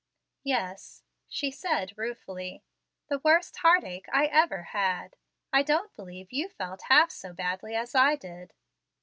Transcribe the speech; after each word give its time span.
"Yes," 0.43 1.03
she 1.27 1.51
said, 1.51 1.93
ruefully, 1.95 2.63
"the 3.07 3.19
worst 3.19 3.57
heartache 3.57 4.07
I 4.11 4.25
ever 4.25 4.63
had. 4.73 5.15
I 5.53 5.61
don't 5.61 5.95
believe 5.95 6.33
you 6.33 6.49
felt 6.49 6.81
half 6.89 7.11
so 7.11 7.33
badly 7.33 7.75
as 7.75 7.93
I 7.93 8.15
did." 8.15 8.51